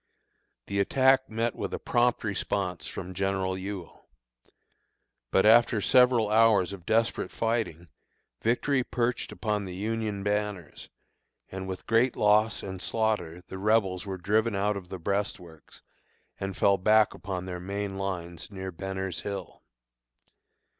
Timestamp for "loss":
12.15-12.63